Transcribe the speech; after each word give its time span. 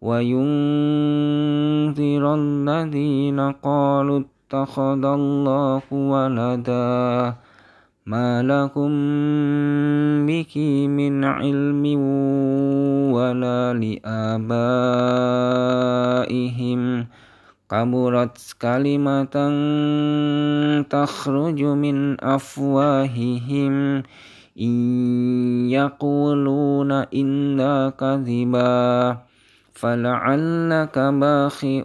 وينذر 0.00 0.34
الذين 2.34 3.40
قالوا 3.40 4.20
اتخذ 4.20 5.04
الله 5.04 5.82
ولدا 5.92 7.34
ما 8.06 8.42
لكم 8.42 8.90
به 10.26 10.54
من 10.88 11.24
علم 11.24 11.84
ولا 13.12 13.72
لآبائهم 13.72 14.80
كبرت 17.70 18.56
كلمة 18.62 19.36
تخرج 20.90 21.62
من 21.62 22.24
أفواههم 22.24 24.02
إن 24.60 24.74
يقولون 25.70 26.92
إلا 26.92 27.90
كذبا 27.90 29.18
فلعلك 29.74 30.98
باخئ 30.98 31.84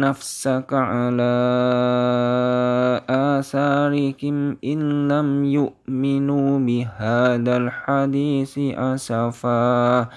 نفسك 0.00 0.70
على 0.72 1.34
آثاركم 3.10 4.56
إن 4.64 5.08
لم 5.08 5.44
يؤمنوا 5.44 6.58
بهذا 6.58 7.56
الحديث 7.56 8.58
أسفا 8.58 10.08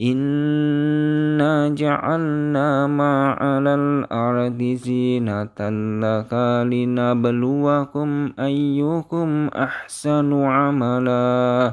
إنا 0.00 1.68
جعلنا 1.68 2.86
ما 2.86 3.30
على 3.30 3.74
الأرض 3.74 4.62
زينة 4.62 5.58
لك 6.02 6.32
لنبلوكم 6.72 8.32
أيكم 8.38 9.48
أحسن 9.56 10.32
عملاً 10.32 11.72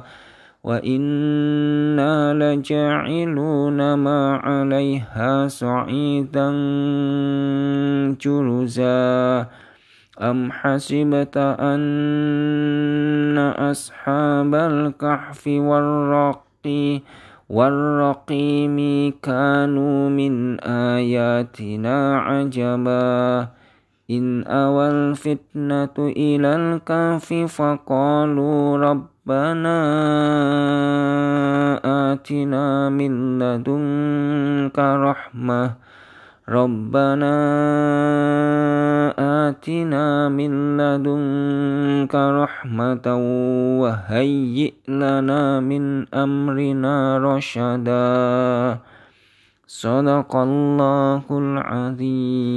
وإنا 0.63 2.33
لجاعلون 2.33 3.93
ما 3.93 4.35
عليها 4.35 5.47
صعيدا 5.47 6.51
جرزا 8.21 9.47
أم 10.21 10.51
حسبت 10.51 11.37
أن 11.37 13.37
أصحاب 13.37 14.55
الكهف 14.55 15.47
والرق 15.47 16.43
والرقيم 17.49 18.77
كانوا 19.23 20.09
من 20.09 20.59
آياتنا 20.59 22.19
عجبا 22.19 23.47
إن 24.11 24.43
أوى 24.43 24.89
الفتنة 24.89 25.97
إلى 25.99 26.55
الكهف 26.55 27.33
فقالوا 27.33 28.77
رب 28.77 29.07
ربنا 29.29 29.77
آتنا 31.85 32.89
من 32.89 33.39
لدنك 33.39 34.79
رحمة. 34.79 35.71
ربنا 36.49 37.35
آتنا 39.19 40.29
من 40.29 40.77
لدنك 40.77 42.15
رحمة 42.15 43.05
وهيئ 43.81 44.73
لنا 44.89 45.59
من 45.59 46.05
أمرنا 46.09 47.17
رشدا. 47.17 48.77
صدق 49.67 50.35
الله 50.35 51.23
العظيم. 51.29 52.49